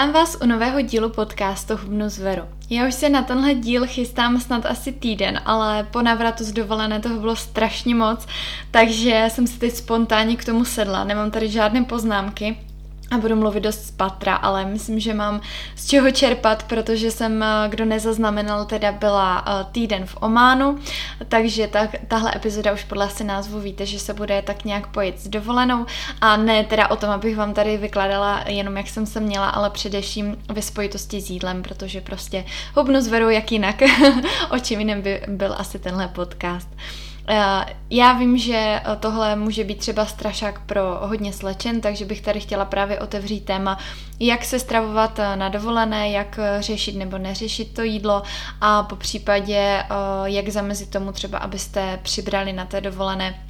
[0.00, 2.42] Vítám vás u nového dílu podcastu Hubnu zveru.
[2.70, 7.00] Já už se na tenhle díl chystám snad asi týden, ale po návratu z dovolené
[7.00, 8.26] toho bylo strašně moc,
[8.70, 11.04] takže jsem si teď spontánně k tomu sedla.
[11.04, 12.56] Nemám tady žádné poznámky,
[13.10, 15.40] a budu mluvit dost z patra, ale myslím, že mám
[15.76, 20.78] z čeho čerpat, protože jsem, eh, kdo nezaznamenal, teda byla eh, týden v Ománu,
[21.28, 25.20] takže ta, tahle epizoda už podle asi názvu víte, že se bude tak nějak pojít
[25.20, 25.86] s dovolenou
[26.20, 29.70] a ne teda o tom, abych vám tady vykládala jenom jak jsem se měla, ale
[29.70, 33.82] především ve spojitosti s jídlem, protože prostě hubnu zveru jak jinak,
[34.50, 36.68] o čem jiném by byl asi tenhle podcast.
[37.28, 42.20] Eh, já vím, že eh, tohle může být třeba strašák pro hodně slečen, takže bych
[42.20, 43.78] tady chtěla právě otevřít téma,
[44.20, 48.22] jak se stravovat eh, na dovolené, jak řešit nebo neřešit to jídlo
[48.60, 49.84] a po případě
[50.24, 53.49] jak zamezit tomu třeba, abyste přibrali na té dovolené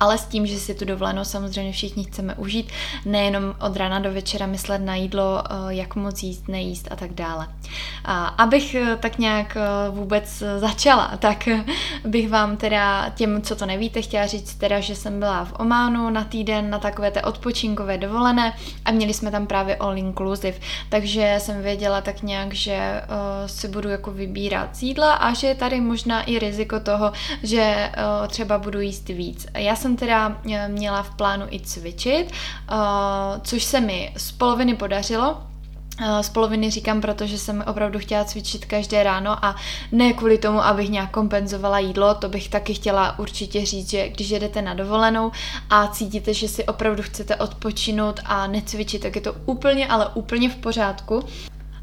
[0.00, 2.68] ale s tím, že si tu dovolenou samozřejmě všichni chceme užít,
[3.04, 7.12] nejenom od rána do večera myslet na jídlo, eh, jak moc jíst, nejíst a tak
[7.12, 7.48] dále.
[8.38, 9.56] Abych eh, tak nějak
[9.90, 11.48] vůbec začala, tak
[12.04, 16.10] bych vám teda těm, co to nevíte, chtěla říct teda, že jsem byla v Ománu
[16.10, 21.34] na týden na takové té odpočinkové dovolené a měli jsme tam právě all inclusive, takže
[21.38, 23.02] jsem věděla tak nějak, že
[23.46, 27.90] si budu jako vybírat jídla a že je tady možná i riziko toho, že
[28.28, 32.74] třeba budu jíst víc já jsem teda eh, měla v plánu i cvičit, eh,
[33.42, 35.42] což se mi z poloviny podařilo,
[36.00, 39.56] eh, z poloviny říkám, protože jsem opravdu chtěla cvičit každé ráno a
[39.92, 44.30] ne kvůli tomu, abych nějak kompenzovala jídlo, to bych taky chtěla určitě říct, že když
[44.30, 45.32] jedete na dovolenou
[45.70, 50.50] a cítíte, že si opravdu chcete odpočinout a necvičit, tak je to úplně, ale úplně
[50.50, 51.24] v pořádku.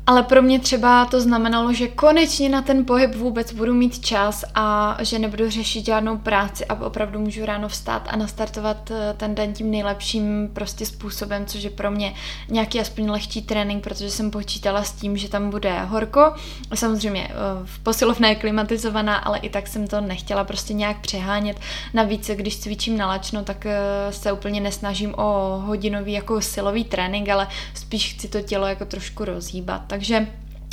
[0.08, 4.46] Ale pro mě třeba to znamenalo, že konečně na ten pohyb vůbec budu mít čas
[4.56, 9.36] a že nebudu řešit žádnou práci a opravdu můžu ráno vstát a nastartovat eh, ten
[9.36, 12.14] den tím nejlepším prostě způsobem, což je pro mě
[12.50, 16.34] nějaký aspoň lehčí trénink, protože jsem počítala s tím, že tam bude horko.
[16.74, 17.34] Samozřejmě eh,
[17.66, 21.60] v posilovné klimatizovaná, ale i tak jsem to nechtěla prostě nějak přehánět.
[21.94, 23.78] Navíc, když cvičím na lačno, tak eh,
[24.10, 29.26] se úplně nesnažím o hodinový jako silový trénink, ale spíš chci to tělo jako trošku
[29.26, 29.91] rozhýbat.
[29.92, 30.28] Takže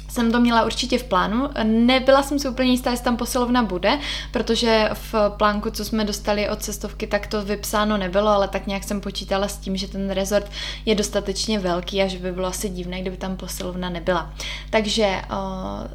[0.08, 1.50] jsem to měla určitě v plánu.
[1.62, 3.98] Nebyla jsem si úplně jistá, jestli tam posilovna bude,
[4.32, 8.84] protože v plánku, co jsme dostali od cestovky, tak to vypsáno nebylo, ale tak nějak
[8.84, 10.50] jsem počítala s tím, že ten rezort
[10.86, 14.32] je dostatečně velký a že by bylo asi divné, kdyby tam posilovna nebyla.
[14.70, 15.38] Takže uh,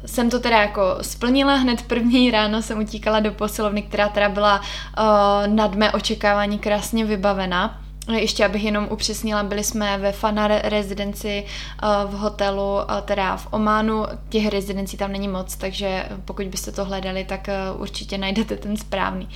[0.06, 4.60] jsem to teda jako splnila hned první ráno, jsem utíkala do posilovny, která teda byla
[4.60, 7.83] uh, nad mé očekávání krásně vybavená.
[8.12, 13.48] Ještě abych jenom upřesnila, byli jsme ve Fana rezidenci eh, v hotelu, eh, teda v
[13.50, 14.04] Ománu.
[14.28, 18.76] Těch rezidencí tam není moc, takže pokud byste to hledali, tak eh, určitě najdete ten
[18.76, 19.28] správný.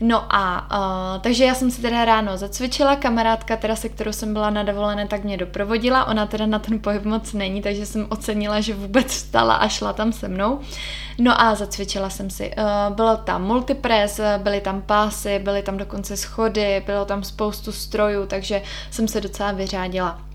[0.00, 0.68] No a
[1.16, 4.62] uh, takže já jsem si teda ráno zacvičila, kamarádka teda se kterou jsem byla na
[4.62, 8.74] dovolené, tak mě doprovodila, ona teda na ten pohyb moc není, takže jsem ocenila, že
[8.74, 10.60] vůbec vstala a šla tam se mnou.
[11.18, 12.50] No a zacvičila jsem si.
[12.58, 18.26] Uh, bylo tam multipress, byly tam pásy, byly tam dokonce schody, bylo tam spoustu strojů,
[18.26, 20.27] takže jsem se docela vyřádila.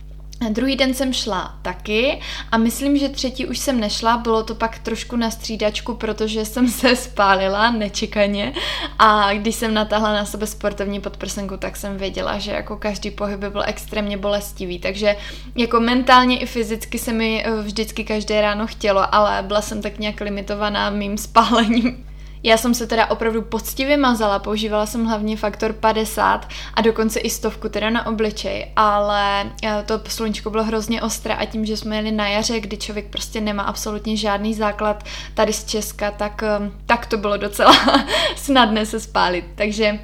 [0.50, 2.20] Druhý den jsem šla taky
[2.52, 6.68] a myslím, že třetí už jsem nešla, bylo to pak trošku na střídačku, protože jsem
[6.68, 8.54] se spálila nečekaně
[9.00, 13.40] a když jsem natáhla na sebe sportovní podprsenku, tak jsem věděla, že jako každý pohyb
[13.40, 15.16] by byl extrémně bolestivý, takže
[15.56, 20.00] jako mentálně i fyzicky se mi eh, vždycky každé ráno chtělo, ale byla jsem tak
[20.00, 22.06] nějak limitovaná mým spálením.
[22.44, 27.30] Já jsem se teda opravdu poctivě mazala, používala jsem hlavně faktor 50 a dokonce i
[27.30, 31.96] stovku teda na obličej, ale eh, to sluníčko bylo hrozně ostré a tím, že jsme
[31.96, 36.72] jeli na jaře, kdy člověk prostě nemá absolutně žádný základ tady z Česka, tak, eh,
[36.86, 37.74] tak to bylo docela
[38.36, 39.46] snadné se spálit.
[39.56, 40.00] Takže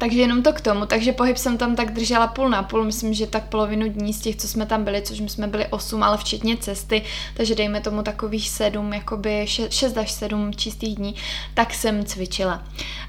[0.00, 0.86] takže jenom to k tomu.
[0.86, 2.84] Takže pohyb jsem tam tak držela půl na půl.
[2.84, 5.66] Myslím, že tak polovinu dní z těch, co jsme tam byli, což my jsme byli
[5.66, 7.02] 8, ale včetně cesty,
[7.36, 11.14] takže dejme tomu takových 7, jakoby 6 až 7 čistých dní,
[11.54, 12.62] tak jsem cvičila.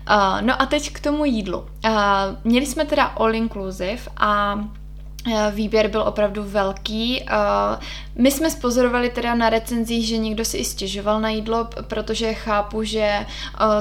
[0.09, 1.59] Uh, no a teď k tomu jídlu.
[1.59, 1.91] Uh,
[2.43, 4.59] měli jsme teda all inclusive a
[5.27, 7.25] Eh, výběr byl opravdu velký.
[8.15, 12.33] Eh, my jsme spozorovali teda na recenzích, že někdo si i stěžoval na jídlo, protože
[12.33, 13.25] chápu, že eh,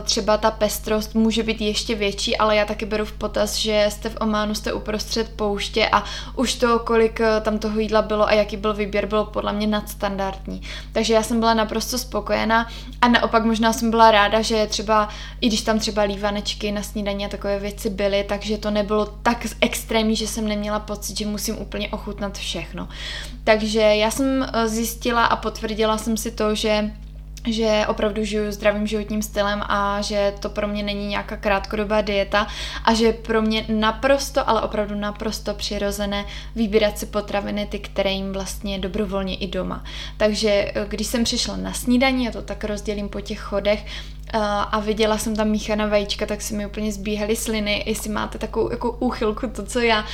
[0.02, 4.08] třeba ta pestrost může být ještě větší, ale já taky beru v potaz, že jste
[4.08, 6.04] v Ománu, jste uprostřed pouště a
[6.36, 10.62] už to, kolik tam toho jídla bylo a jaký byl výběr, bylo podle mě nadstandardní.
[10.92, 12.66] Takže já jsem byla naprosto spokojená
[13.00, 15.08] a naopak možná jsem byla ráda, že třeba,
[15.40, 19.46] i když tam třeba lívanečky na snídaní a takové věci byly, takže to nebylo tak
[19.60, 22.88] extrémní, že jsem neměla pocit, že musím úplně ochutnat všechno.
[23.44, 26.90] Takže já jsem eh, zjistila a potvrdila jsem si to, že
[27.46, 32.46] že opravdu žiju zdravým životním stylem a že to pro mě není nějaká krátkodobá dieta
[32.84, 36.24] a že pro mě naprosto, ale opravdu naprosto přirozené
[36.54, 39.84] vybírat si potraviny, ty, které jim vlastně dobrovolně i doma.
[40.16, 44.38] Takže eh, když jsem přišla na snídaní, já to tak rozdělím po těch chodech, eh,
[44.70, 48.70] a viděla jsem tam míchaná vajíčka, tak se mi úplně zbíhaly sliny, jestli máte takovou
[48.70, 50.04] jako úchylku, to co já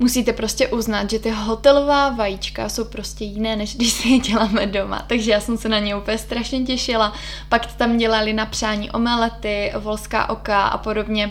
[0.00, 4.66] musíte prostě uznat, že ty hotelová vajíčka jsou prostě jiné, než když si je děláme
[4.66, 5.04] doma.
[5.06, 7.12] Takže já jsem se na ně úplně strašně těšila.
[7.48, 11.30] Pak tam dělali na přání omelety, volská oka a podobně.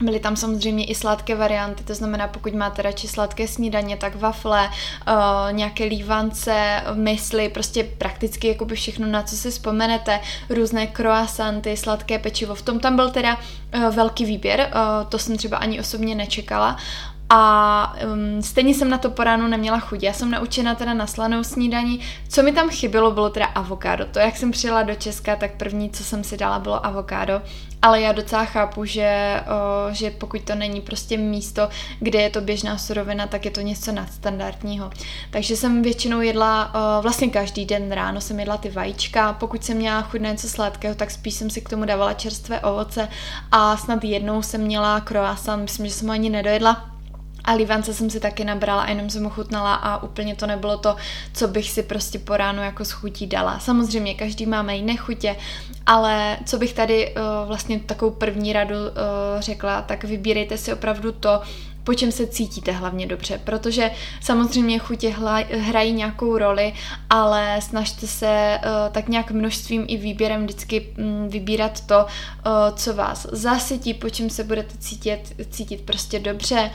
[0.00, 4.68] Byly tam samozřejmě i sladké varianty, to znamená, pokud máte radši sladké snídaně, tak wafle,
[4.68, 10.20] uh, nějaké lívance, mysli, prostě prakticky jakoby všechno, na co si vzpomenete,
[10.50, 12.54] různé croissanty, sladké pečivo.
[12.54, 16.76] V tom tam byl teda uh, velký výběr, uh, to jsem třeba ani osobně nečekala.
[17.36, 20.02] A um, stejně jsem na to po ránu neměla chuť.
[20.02, 22.00] Já jsem naučena teda na slanou snídaní.
[22.28, 24.04] Co mi tam chybělo, bylo teda avokádo.
[24.04, 27.42] To, jak jsem přijela do Česka, tak první, co jsem si dala, bylo avokádo.
[27.82, 31.68] Ale já docela chápu, že, o, že pokud to není prostě místo,
[32.00, 34.90] kde je to běžná surovina, tak je to něco nadstandardního.
[35.30, 39.32] Takže jsem většinou jedla, o, vlastně každý den ráno jsem jedla ty vajíčka.
[39.32, 42.60] Pokud jsem měla chuť na něco sladkého, tak spíš jsem si k tomu dávala čerstvé
[42.60, 43.08] ovoce.
[43.52, 46.93] A snad jednou jsem měla croissant, myslím, že jsem ho ani nedojedla
[47.44, 50.96] a livance jsem si taky nabrala a jenom jsem ochutnala a úplně to nebylo to,
[51.32, 53.58] co bych si prostě po ránu jako schutí dala.
[53.58, 55.36] Samozřejmě každý máme jiné chutě,
[55.86, 61.12] ale co bych tady uh, vlastně takovou první radu uh, řekla, tak vybírejte si opravdu
[61.12, 61.40] to,
[61.84, 63.90] po čem se cítíte hlavně dobře, protože
[64.20, 65.14] samozřejmě chutě
[65.50, 66.72] hrají nějakou roli,
[67.10, 72.94] ale snažte se uh, tak nějak množstvím i výběrem vždycky um, vybírat to, uh, co
[72.94, 75.20] vás zasytí, po čem se budete cítit,
[75.50, 76.70] cítit prostě dobře,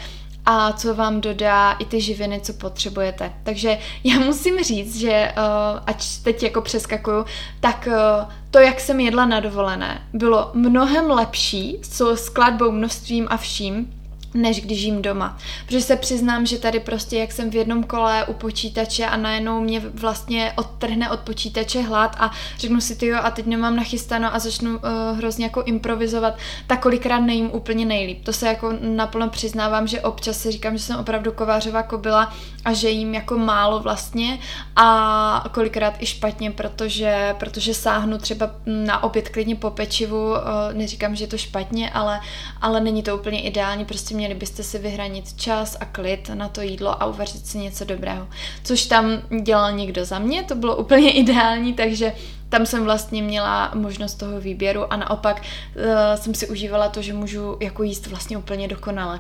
[0.52, 3.34] a co vám dodá i ty živiny, co potřebujete.
[3.44, 7.26] Takže já musím říct, že uh, ať teď jako přeskakuju,
[7.60, 13.38] tak uh, to, jak jsem jedla na dovolené, bylo mnohem lepší s skladbou, množstvím a
[13.38, 13.99] vším,
[14.34, 15.38] než když jim doma.
[15.66, 19.62] Protože se přiznám, že tady prostě, jak jsem v jednom kole u počítače a najednou
[19.62, 24.36] mě vlastně odtrhne od počítače hlad a řeknu si, ty jo, a teď nemám nachystáno
[24.36, 26.38] a začnu uh, hrozně jako improvizovat,
[26.68, 28.24] tak kolikrát nejím úplně nejlíp.
[28.24, 32.34] To se jako naplno přiznávám, že občas si říkám, že jsem opravdu kovářová kobila
[32.66, 34.40] a že jim jako málo vlastně
[34.76, 40.38] a kolikrát i špatně, protože, protože sáhnu třeba na oběd klidně po pečivu, uh,
[40.74, 42.20] neříkám, že je to špatně, ale,
[42.62, 46.62] ale není to úplně ideální, prostě měli byste si vyhranit čas a klid na to
[46.62, 48.28] jídlo a uvařit si něco dobrého.
[48.64, 49.06] Což tam
[49.44, 52.14] dělal někdo za mě, to bylo úplně ideální, takže
[52.50, 55.84] tam jsem vlastně měla možnost toho výběru a naopak uh,
[56.16, 59.20] jsem si užívala to, že můžu jako jíst vlastně úplně dokonale.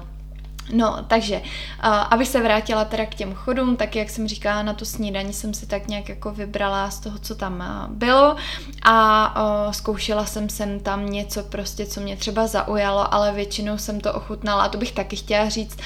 [0.74, 1.42] No, takže,
[1.82, 5.54] abych se vrátila teda k těm chodům, tak jak jsem říkala, na tu snídaní jsem
[5.54, 8.36] si tak nějak jako vybrala z toho, co tam bylo.
[8.84, 14.14] A zkoušela jsem sem tam něco prostě, co mě třeba zaujalo, ale většinou jsem to
[14.14, 14.64] ochutnala.
[14.64, 15.78] A to bych taky chtěla říct,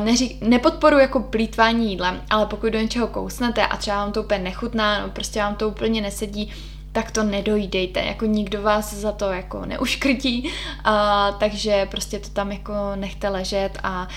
[0.00, 4.40] neří, nepodporu jako plítvání jídlem, ale pokud do něčeho kousnete a třeba vám to úplně
[4.40, 6.52] nechutná, no prostě vám to úplně nesedí,
[6.92, 10.50] tak to nedojdejte, jako nikdo vás za to jako neuškrtí,
[10.84, 14.08] a, takže prostě to tam jako nechte ležet a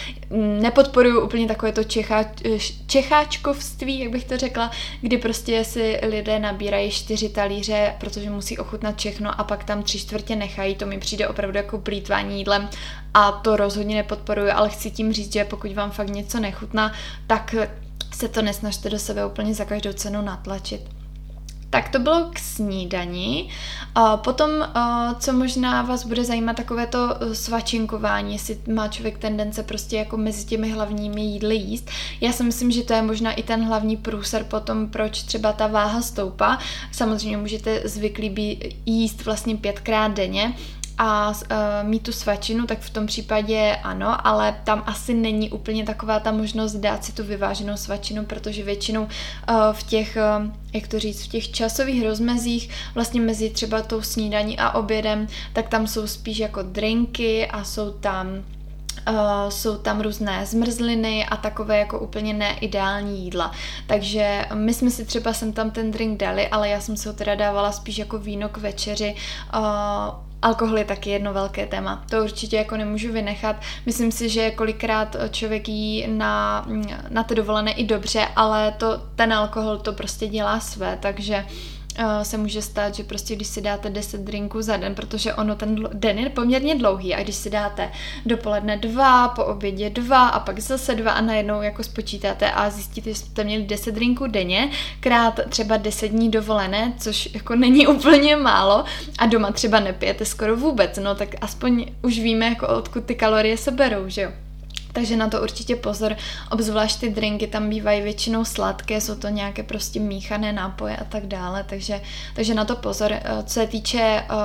[0.61, 2.25] nepodporuju úplně takové to čechá,
[2.87, 4.71] čecháčkovství, jak bych to řekla,
[5.01, 9.99] kdy prostě si lidé nabírají čtyři talíře, protože musí ochutnat všechno a pak tam tři
[9.99, 12.69] čtvrtě nechají, to mi přijde opravdu jako plítvání jídlem
[13.13, 16.93] a to rozhodně nepodporuju, ale chci tím říct, že pokud vám fakt něco nechutná,
[17.27, 17.55] tak
[18.13, 21.02] se to nesnažte do sebe úplně za každou cenu natlačit.
[21.73, 23.49] Tak to bylo k snídani.
[24.15, 24.49] Potom,
[25.19, 30.17] co možná vás bude zajímat, takové to e, svačinkování, jestli má člověk tendence prostě jako
[30.17, 31.89] mezi těmi hlavními jídly jíst.
[32.21, 35.67] Já si myslím, že to je možná i ten hlavní průser potom, proč třeba ta
[35.67, 36.59] váha stoupá.
[36.91, 40.53] Samozřejmě můžete zvyklí být jíst vlastně pětkrát denně,
[40.97, 45.85] a uh, mít tu svačinu, tak v tom případě ano, ale tam asi není úplně
[45.85, 49.09] taková ta možnost dát si tu vyváženou svačinu, protože většinou uh,
[49.71, 54.59] v těch, uh, jak to říct, v těch časových rozmezích, vlastně mezi třeba tou snídaní
[54.59, 58.27] a obědem, tak tam jsou spíš jako drinky a jsou tam
[59.09, 63.51] Uh, jsou tam různé zmrzliny a takové jako úplně neideální jídla.
[63.87, 67.13] Takže my jsme si třeba sem tam ten drink dali, ale já jsem si ho
[67.13, 69.15] teda dávala spíš jako víno k večeři.
[69.55, 69.61] Uh,
[70.43, 72.03] Alkohol je taky jedno velké téma.
[72.09, 73.55] To určitě jako nemůžu vynechat.
[73.85, 76.65] Myslím si, že kolikrát člověk jí na,
[77.09, 81.45] na ty dovolené i dobře, ale to, ten alkohol to prostě dělá své, takže
[82.23, 85.87] se může stát, že prostě když si dáte 10 drinků za den, protože ono ten
[85.93, 87.91] den je poměrně dlouhý a když si dáte
[88.25, 93.09] dopoledne dva, po obědě dva a pak zase dva a najednou jako spočítáte a zjistíte,
[93.09, 94.69] že jste měli 10 drinků denně,
[94.99, 98.85] krát třeba 10 dní dovolené, což jako není úplně málo
[99.17, 103.57] a doma třeba nepijete skoro vůbec, no tak aspoň už víme, jako odkud ty kalorie
[103.57, 104.42] se berou, že jo.
[104.93, 106.15] Takže na to určitě pozor,
[106.51, 111.25] obzvlášť ty drinky tam bývají většinou sladké, jsou to nějaké prostě míchané nápoje a tak
[111.25, 112.01] dále, takže,
[112.35, 113.11] takže na to pozor.
[113.13, 114.35] Eh, co se týče uh,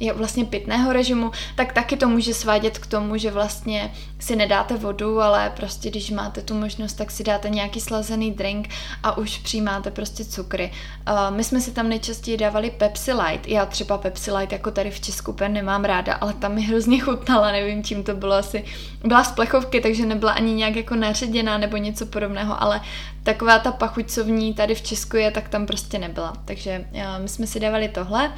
[0.00, 4.76] je vlastně pitného režimu, tak taky to může svádět k tomu, že vlastně si nedáte
[4.76, 8.68] vodu, ale prostě když máte tu možnost, tak si dáte nějaký slazený drink
[9.02, 10.70] a už přijímáte prostě cukry.
[11.10, 13.48] Uh, my jsme si tam nejčastěji dávali Pepsi Light.
[13.48, 16.98] Já třeba Pepsi Light jako tady v Česku úplně nemám ráda, ale tam mi hrozně
[17.00, 18.64] chutnala, nevím čím to bylo asi.
[19.04, 22.80] Byla z plechovky, takže nebyla ani nějak jako naředěná nebo něco podobného, ale
[23.22, 26.32] taková ta pachuť, co v ní tady v Česku je, tak tam prostě nebyla.
[26.44, 28.32] Takže uh, my jsme si dávali tohle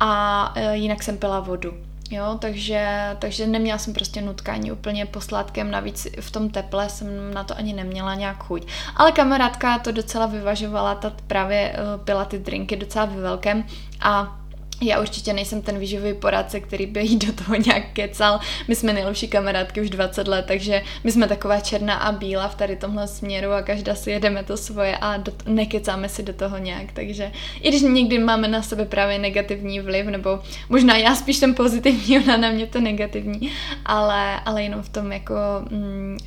[0.00, 1.74] a uh, jinak jsem pila vodu.
[2.10, 2.88] Jo, takže,
[3.18, 7.72] takže neměla jsem prostě nutkání úplně posládkem, navíc v tom teple jsem na to ani
[7.72, 8.66] neměla nějak chuť.
[8.96, 13.64] Ale kamarádka to docela vyvažovala, ta právě uh, pila ty drinky docela ve velkém
[14.00, 14.39] a
[14.80, 18.40] já určitě nejsem ten výživový poradce, který by jí do toho nějak kecal.
[18.68, 22.54] My jsme nejlepší kamarádky už 20 let, takže my jsme taková černá a bílá v
[22.54, 26.58] tady tomhle směru a každá si jedeme to svoje a do, nekecáme si do toho
[26.58, 26.92] nějak.
[26.92, 31.54] Takže i když někdy máme na sebe právě negativní vliv, nebo možná já spíš ten
[31.54, 33.52] pozitivní, ona na mě to negativní,
[33.84, 35.34] ale, ale jenom v tom jako
[35.70, 36.18] mm,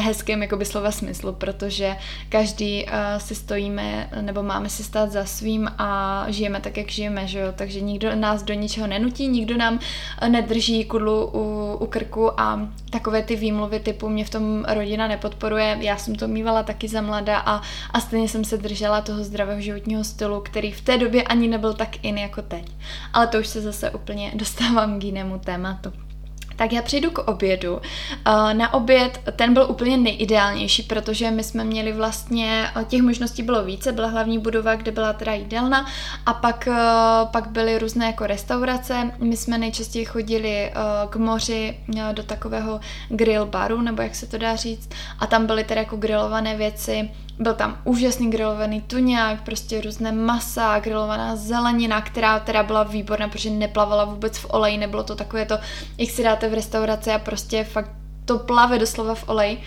[0.00, 1.96] hezkém jakoby slova smyslu, protože
[2.28, 7.26] každý uh, si stojíme nebo máme si stát za svým a žijeme tak, jak žijeme,
[7.26, 7.52] že jo?
[7.56, 12.68] takže nikdo nás do ničeho nenutí, nikdo nám uh, nedrží kudlu u, u krku a
[12.90, 17.00] takové ty výmluvy typu mě v tom rodina nepodporuje, já jsem to mývala taky za
[17.00, 21.22] mlada a, a stejně jsem se držela toho zdravého životního stylu, který v té době
[21.22, 22.72] ani nebyl tak in jako teď.
[23.12, 25.92] Ale to už se zase úplně dostávám k jinému tématu.
[26.62, 27.80] Tak já přejdu k obědu.
[28.26, 33.42] Eh, na oběd ten byl úplně nejideálnější, protože my jsme měli vlastně, eh, těch možností
[33.42, 35.86] bylo více, byla hlavní budova, kde byla teda jídelna
[36.26, 36.74] a pak, eh,
[37.24, 39.12] pak byly různé jako restaurace.
[39.18, 40.72] My jsme nejčastěji chodili
[41.10, 41.76] k moři
[42.12, 45.96] do takového grill baru, nebo jak se to dá říct, a tam byly teda jako
[45.96, 52.82] grillované věci, byl tam úžasný grilovaný tuňák, prostě různé masa, grilovaná zelenina, která teda byla
[52.82, 55.58] výborná, protože neplavala vůbec v oleji, nebylo to takové to,
[55.98, 57.90] jak si dáte v restauraci a prostě fakt
[58.24, 59.62] to plave doslova v oleji.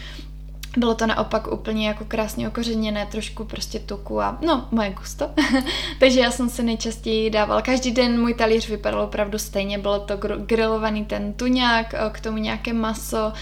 [0.77, 5.29] Bylo to naopak úplně jako krásně okořeněné, trošku prostě tuku a no, moje gusto.
[5.99, 10.17] Takže já jsem se nejčastěji dával, každý den můj talíř vypadal opravdu stejně, bylo to
[10.37, 13.33] grilovaný ten tuňák, k tomu nějaké maso,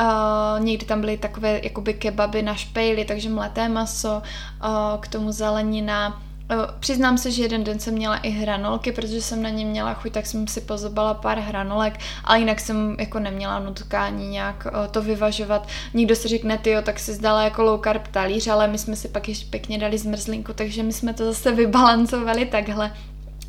[0.00, 4.22] Uh, někdy tam byly takové jakoby kebaby na špejli, takže mleté maso,
[4.64, 6.22] uh, k tomu zelenina.
[6.52, 9.94] Uh, přiznám se, že jeden den jsem měla i hranolky, protože jsem na ně měla
[9.94, 14.86] chuť, tak jsem si pozobala pár hranolek, ale jinak jsem jako neměla nutkání nějak uh,
[14.86, 15.68] to vyvažovat.
[15.94, 19.08] Nikdo si řekne, ty tak si zdala jako low carb talíř, ale my jsme si
[19.08, 22.92] pak ještě pěkně dali zmrzlinku, takže my jsme to zase vybalancovali takhle.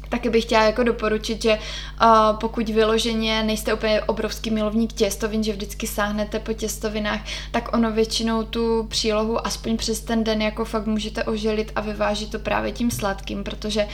[0.09, 5.53] Taky bych chtěla jako doporučit, že uh, pokud vyloženě nejste úplně obrovský milovník těstovin, že
[5.53, 10.85] vždycky sáhnete po těstovinách, tak ono většinou tu přílohu aspoň přes ten den jako fakt
[10.85, 13.87] můžete oželit a vyvážit to právě tím sladkým, protože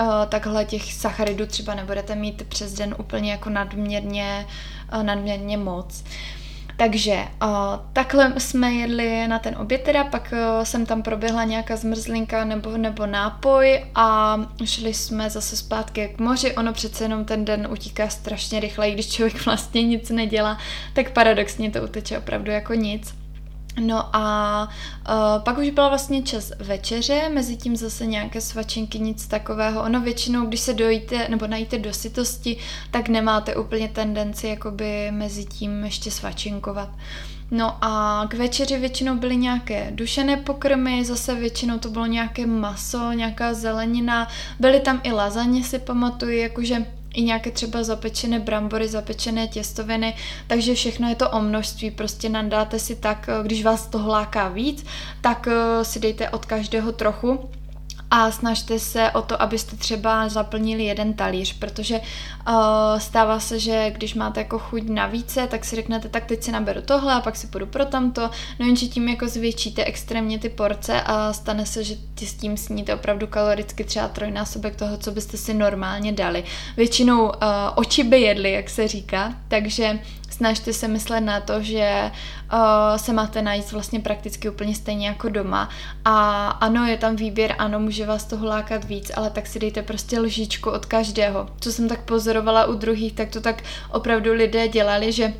[0.00, 4.46] uh, takhle těch sacharidů třeba nebudete mít přes den úplně jako nadměrně,
[4.94, 6.04] uh, nadměrně moc.
[6.06, 6.43] Uh,
[6.76, 7.48] takže uh,
[7.92, 12.76] takhle jsme jedli na ten oběd teda, pak uh, jsem tam proběhla nějaká zmrzlinka nebo,
[12.76, 16.54] nebo nápoj a šli jsme zase zpátky k moři.
[16.54, 20.58] Ono přece jenom ten den utíká strašně rychle, když člověk vlastně nic nedělá,
[20.94, 23.23] tak paradoxně to uteče opravdu jako nic.
[23.80, 24.68] No a
[25.08, 29.82] uh, pak už byla vlastně čas večeře, mezi tím zase nějaké svačinky, nic takového.
[29.82, 31.90] Ono většinou, když se dojíte nebo najíte do
[32.90, 36.88] tak nemáte úplně tendenci jakoby mezi tím ještě svačinkovat.
[37.50, 43.12] No a k večeři většinou byly nějaké dušené pokrmy, zase většinou to bylo nějaké maso,
[43.12, 44.28] nějaká zelenina,
[44.60, 50.14] byly tam i lazaně, si pamatuju, jakože i nějaké třeba zapečené brambory, zapečené těstoviny,
[50.46, 54.48] takže všechno je to o množství, prostě nadáte si tak, eh, když vás to láká
[54.48, 54.86] víc,
[55.20, 57.48] tak eh, si dejte od každého trochu
[58.16, 62.54] a snažte se o to, abyste třeba zaplnili jeden talíř, protože uh,
[62.98, 66.52] stává se, že když máte jako chuť na více, tak si řeknete, tak teď si
[66.52, 70.48] naberu tohle a pak si půjdu pro tamto, no jenže tím jako zvětšíte extrémně ty
[70.48, 75.10] porce a stane se, že ty s tím sníte opravdu kaloricky třeba trojnásobek toho, co
[75.10, 76.44] byste si normálně dali.
[76.76, 77.32] Většinou uh,
[77.74, 79.98] oči by jedly, jak se říká, takže
[80.30, 82.10] snažte se myslet na to, že
[82.96, 85.68] se máte najít vlastně prakticky úplně stejně jako doma.
[86.04, 89.82] A ano, je tam výběr, ano, může vás toho lákat víc, ale tak si dejte
[89.82, 91.48] prostě lžičku od každého.
[91.60, 95.32] Co jsem tak pozorovala u druhých, tak to tak opravdu lidé dělali, že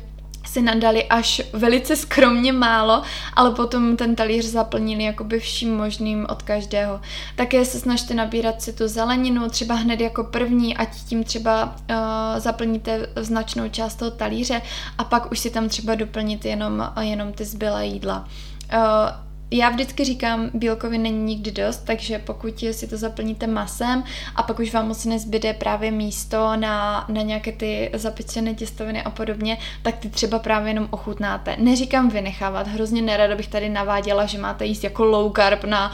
[0.45, 3.01] si nadali až velice skromně málo,
[3.33, 7.01] ale potom ten talíř zaplnili jakoby vším možným od každého.
[7.35, 11.95] Také se snažte nabírat si tu zeleninu, třeba hned jako první, ať tím třeba uh,
[12.37, 14.61] zaplníte značnou část toho talíře
[14.97, 18.27] a pak už si tam třeba doplnit jenom, jenom ty zbylé jídla.
[18.73, 24.03] Uh, já vždycky říkám, bílkovin není nikdy dost, takže pokud si to zaplníte masem
[24.35, 29.09] a pak už vám moc nezbyde právě místo na, na nějaké ty zapečené těstoviny a
[29.09, 31.55] podobně, tak ty třeba právě jenom ochutnáte.
[31.59, 35.91] Neříkám vynechávat, hrozně nerada bych tady naváděla, že máte jíst jako low carb na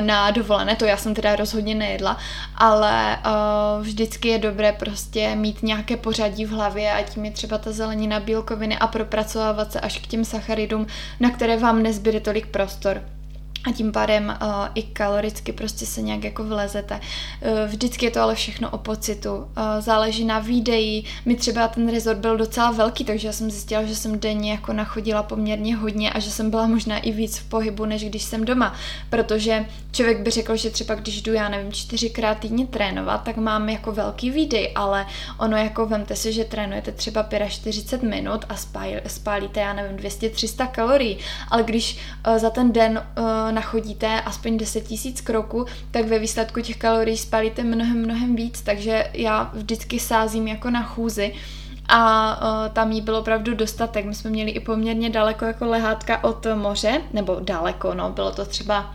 [0.00, 2.16] na dovolené, to já jsem teda rozhodně nejedla,
[2.56, 7.58] ale uh, vždycky je dobré prostě mít nějaké pořadí v hlavě a tím je třeba
[7.58, 10.86] ta zelenina, bílkoviny a propracovávat se až k těm sacharidům,
[11.20, 13.02] na které vám nezbyde tolik prostor
[13.64, 17.00] a tím pádem uh, i kaloricky prostě se nějak jako vlezete.
[17.00, 19.34] Uh, vždycky je to ale všechno o pocitu.
[19.36, 19.44] Uh,
[19.80, 21.04] záleží na výdeji.
[21.24, 24.72] Mi třeba ten rezort byl docela velký, takže já jsem zjistila, že jsem denně jako
[24.72, 28.44] nachodila poměrně hodně a že jsem byla možná i víc v pohybu, než když jsem
[28.44, 28.74] doma.
[29.10, 33.68] Protože člověk by řekl, že třeba když jdu, já nevím, čtyřikrát týdně trénovat, tak mám
[33.68, 35.06] jako velký výdej, ale
[35.38, 38.54] ono jako vemte si, že trénujete třeba 45 minut a
[39.06, 41.18] spálíte, já nevím, 200-300 kalorií,
[41.50, 46.60] ale když uh, za ten den uh, nachodíte aspoň 10 tisíc kroků, tak ve výsledku
[46.60, 51.34] těch kalorií spalíte mnohem, mnohem víc, takže já vždycky sázím jako na chůzi
[51.88, 54.04] a uh, tam jí bylo opravdu dostatek.
[54.04, 58.44] My jsme měli i poměrně daleko jako lehátka od moře, nebo daleko, no, bylo to
[58.44, 58.94] třeba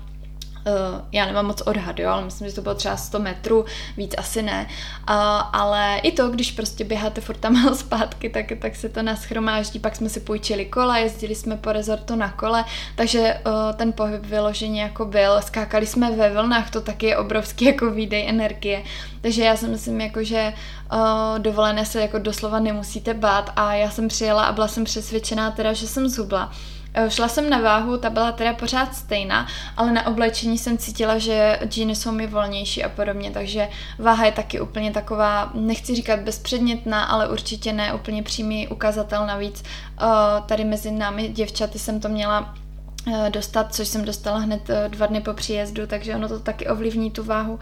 [1.11, 3.65] já nemám moc odhad, jo, ale myslím, že to bylo třeba 100 metrů,
[3.97, 4.67] víc asi ne.
[5.09, 5.15] Uh,
[5.53, 9.79] ale i to, když prostě běháte furt tam zpátky, tak, tak se to naschromáždí.
[9.79, 14.25] Pak jsme si půjčili kola, jezdili jsme po rezortu na kole, takže uh, ten pohyb
[14.25, 15.41] vyloženě jako byl.
[15.41, 18.83] Skákali jsme ve vlnách, to taky je obrovský jako výdej energie.
[19.21, 20.53] Takže já si myslím, jako, že
[20.93, 25.51] uh, dovolené se jako doslova nemusíte bát a já jsem přijela a byla jsem přesvědčená
[25.51, 26.51] teda, že jsem zhubla.
[26.93, 31.17] Eh, šla jsem na váhu, ta byla teda pořád stejná, ale na oblečení jsem cítila,
[31.17, 33.69] že džíny jsou mi volnější a podobně, takže
[33.99, 39.63] váha je taky úplně taková, nechci říkat bezpředmětná, ale určitě ne úplně přímý ukazatel navíc.
[40.01, 40.05] Eh,
[40.45, 42.55] tady mezi námi děvčaty jsem to měla
[43.13, 47.11] eh, dostat, což jsem dostala hned dva dny po příjezdu, takže ono to taky ovlivní
[47.11, 47.59] tu váhu.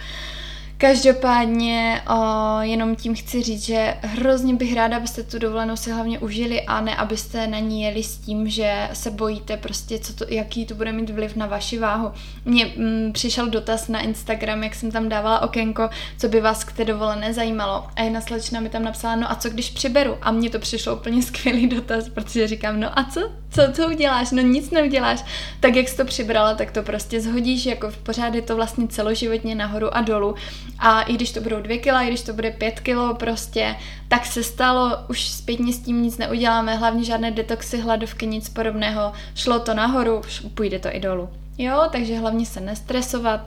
[0.80, 6.20] Každopádně o, jenom tím chci říct, že hrozně bych ráda, abyste tu dovolenou si hlavně
[6.20, 10.26] užili a ne abyste na ní jeli s tím, že se bojíte prostě, co to,
[10.30, 12.12] jaký to bude mít vliv na vaši váhu.
[12.46, 16.72] Mně mm, přišel dotaz na Instagram, jak jsem tam dávala okénko, co by vás k
[16.72, 17.88] té dovolené zajímalo.
[17.96, 20.18] A jedna slečna mi tam napsala, no a co když přiberu?
[20.22, 23.32] A mně to přišlo úplně skvělý dotaz, protože říkám, no a co?
[23.50, 24.32] Co, co uděláš?
[24.32, 25.24] No nic neuděláš.
[25.60, 28.88] Tak jak jsi to přibrala, tak to prostě zhodíš, jako v pořád je to vlastně
[28.88, 30.36] celoživotně nahoru a dolů
[30.80, 33.76] a i když to budou dvě kila, i když to bude pět kilo prostě,
[34.08, 39.14] tak se stalo, už zpětně s tím nic neuděláme, hlavně žádné detoxy, hladovky, nic podobného.
[39.36, 40.22] Šlo to nahoru,
[40.54, 41.30] půjde to i dolů.
[41.58, 43.42] Jo, takže hlavně se nestresovat,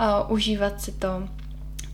[0.00, 1.08] uh, užívat si to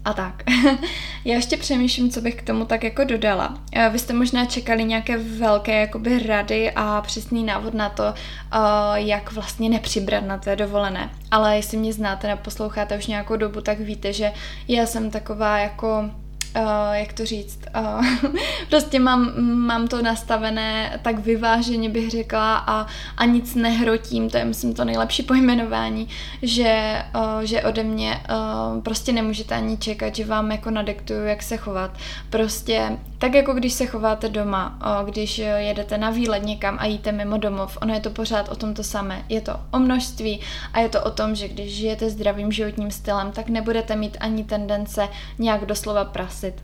[0.05, 0.43] a tak.
[1.25, 3.59] Já ještě přemýšlím, co bych k tomu tak jako dodala.
[3.73, 8.59] Eh, vy jste možná čekali nějaké velké jakoby rady a přesný návod na to, eh,
[8.95, 11.11] jak vlastně nepřibrat na té dovolené.
[11.31, 14.33] Ale jestli mě znáte nebo posloucháte už nějakou dobu, tak víte, že
[14.69, 16.11] já jsem taková jako
[16.57, 18.07] uh, jak to říct, uh,
[18.71, 22.87] prostě mám, mám to nastavené tak vyváženě bych řekla a,
[23.17, 26.09] a nic nehrotím, to je myslím to nejlepší pojmenování,
[26.43, 31.43] že, uh, že ode mě uh, prostě nemůžete ani čekat, že vám jako nadektuju, jak
[31.43, 31.91] se chovat.
[32.31, 37.39] Prostě tak jako když se chováte doma, když jedete na výlet někam a jíte mimo
[37.39, 39.25] domov, ono je to pořád o tom to samé.
[39.29, 40.41] Je to o množství
[40.73, 44.45] a je to o tom, že když žijete zdravým životním stylem, tak nebudete mít ani
[44.45, 45.09] tendence
[45.39, 46.63] nějak doslova pras souhlasit.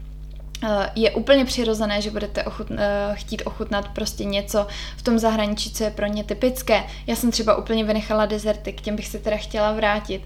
[0.63, 4.67] Eh, je úplně přirozené, že budete ochut, eh, chtít ochutnat prostě něco
[4.97, 6.85] v tom zahraničí, co je pro ně typické.
[7.07, 10.23] Já jsem třeba úplně vynechala dezerty, k těm bych se teda chtěla vrátit.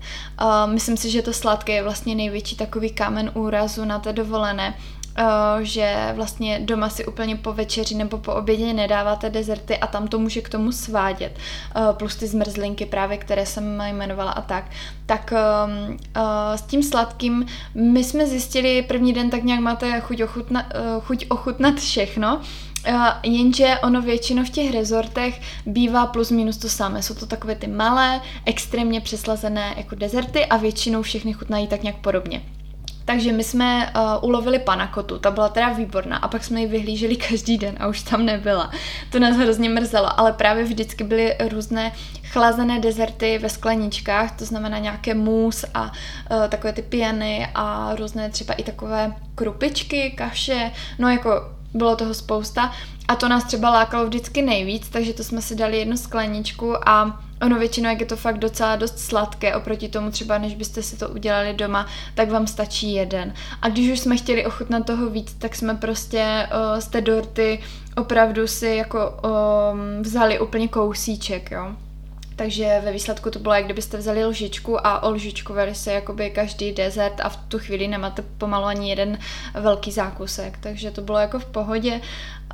[0.67, 4.75] Myslím si, že to sladké je vlastně největší takový kámen úrazu na té dovolené,
[5.63, 10.19] že vlastně doma si úplně po večeři nebo po obědě nedáváte dezerty a tam to
[10.19, 11.39] může k tomu svádět.
[11.77, 14.65] Eh, plus ty zmrzlinky právě, které jsem jmenovala a tak.
[15.07, 20.23] Tak ehm, eh, s tím sladkým my jsme zjistili první den tak nějak máte chuť,
[20.23, 20.67] ochutna,
[21.01, 22.41] chuť ochutnat všechno,
[23.23, 27.03] jenže ono většinou v těch rezortech bývá plus minus to samé.
[27.03, 31.97] Jsou to takové ty malé, extrémně přeslazené jako dezerty a většinou všechny chutnají tak nějak
[31.97, 32.43] podobně.
[33.05, 37.17] Takže my jsme uh, ulovili panakotu, ta byla teda výborná a pak jsme ji vyhlíželi
[37.17, 38.71] každý den a už tam nebyla.
[39.11, 41.93] To nás hrozně mrzelo, ale právě vždycky byly různé
[42.25, 48.31] chlazené dezerty ve skleničkách, to znamená nějaké mus a uh, takové ty piany a různé
[48.31, 51.31] třeba i takové krupičky, kaše, no jako
[51.75, 52.73] bylo toho spousta
[53.09, 57.21] a to nás třeba lákalo vždycky nejvíc, takže to jsme si dali jednu skleničku a
[57.43, 60.97] ono většinou, jak je to fakt docela dost sladké, oproti tomu třeba, než byste si
[60.97, 63.35] to udělali doma, tak vám stačí jeden.
[63.63, 67.59] A když už jsme chtěli ochutnat toho víc, tak jsme prostě uh, z té dorty
[67.97, 71.77] opravdu si jako um, vzali úplně kousíček, jo.
[72.43, 77.21] Takže ve výsledku to bylo, jak kdybyste vzali lžičku a olžičkovali se jakoby každý dezert
[77.21, 79.19] a v tu chvíli nemáte pomalu ani jeden
[79.55, 82.01] velký zákusek, takže to bylo jako v pohodě.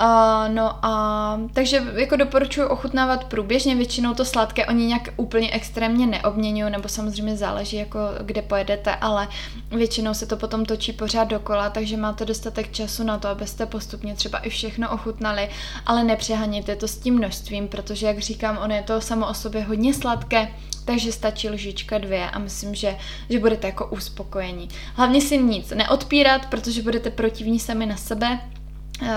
[0.01, 6.07] Uh, no a takže jako doporučuji ochutnávat průběžně, většinou to sladké oni nějak úplně extrémně
[6.07, 9.29] neobměňují, nebo samozřejmě záleží jako kde pojedete, ale
[9.71, 14.15] většinou se to potom točí pořád dokola, takže máte dostatek času na to, abyste postupně
[14.15, 15.49] třeba i všechno ochutnali,
[15.87, 19.63] ale nepřehanějte to s tím množstvím, protože jak říkám, ono je to samo o sobě
[19.63, 20.49] hodně sladké,
[20.85, 22.97] takže stačí lžička dvě a myslím, že,
[23.31, 24.69] že budete jako uspokojení.
[24.95, 28.41] Hlavně si nic neodpírat, protože budete protivní sami na sebe,
[29.03, 29.09] Uh,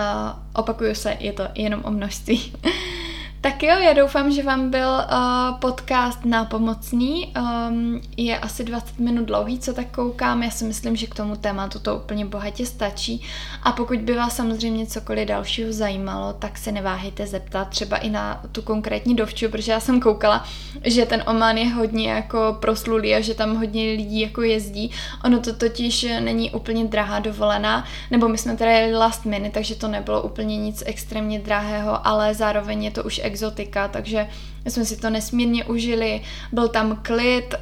[0.54, 2.54] opakuju se, je to jenom o množství.
[3.44, 7.34] Tak jo, já doufám, že vám byl uh, podcast nápomocný.
[7.70, 10.44] Um, je asi 20 minut dlouhý, co tak koukám.
[10.44, 13.22] Já si myslím, že k tomu tématu to úplně bohatě stačí.
[13.64, 18.42] A pokud by vás samozřejmě cokoliv dalšího zajímalo, tak se neváhejte zeptat třeba i na
[18.52, 20.46] tu konkrétní dovču, protože já jsem koukala,
[20.84, 24.92] že ten Oman je hodně jako proslulý a že tam hodně lidí jako jezdí.
[25.26, 29.76] Ono to totiž není úplně drahá dovolená, nebo my jsme teda jeli last minute, takže
[29.76, 34.28] to nebylo úplně nic extrémně drahého, ale zároveň je to už exotika, takže
[34.66, 37.56] jsme si to nesmírně užili, byl tam klid,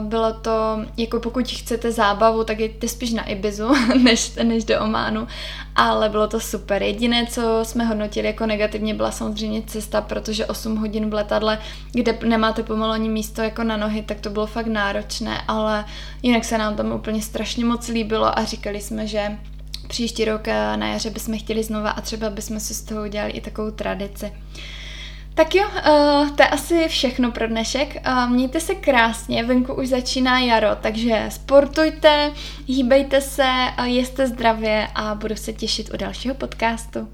[0.00, 3.68] bylo to, jako pokud chcete zábavu, tak jděte spíš na Ibizu,
[4.02, 5.26] než, než do Ománu,
[5.76, 6.82] ale bylo to super.
[6.82, 11.58] Jediné, co jsme hodnotili jako negativně, byla samozřejmě cesta, protože 8 hodin v letadle,
[11.92, 15.84] kde nemáte pomalu ani místo jako na nohy, tak to bylo fakt náročné, ale
[16.22, 19.38] jinak se nám tam úplně strašně moc líbilo a říkali jsme, že
[19.88, 23.40] příští rok na jaře bychom chtěli znova a třeba bychom si z toho udělali i
[23.40, 24.32] takovou tradici.
[25.36, 27.96] Tak jo, uh, to je asi všechno pro dnešek.
[28.06, 32.32] Uh, mějte se krásně, venku už začíná jaro, takže sportujte,
[32.66, 37.08] hýbejte se, uh, jeste zdravě a budu se těšit u dalšího podcastu.